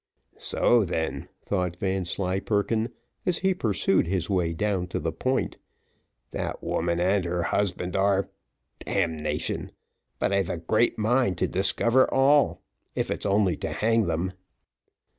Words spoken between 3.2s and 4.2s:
as he pursued